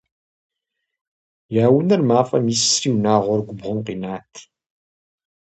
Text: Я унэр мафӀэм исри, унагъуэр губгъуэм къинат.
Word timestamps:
Я 1.63 1.65
унэр 1.77 2.01
мафӀэм 2.09 2.45
исри, 2.53 2.89
унагъуэр 2.95 3.41
губгъуэм 3.47 3.79
къинат. 3.85 4.31